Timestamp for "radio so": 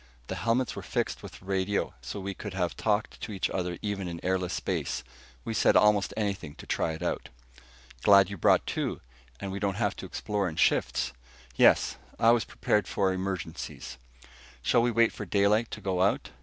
1.43-2.19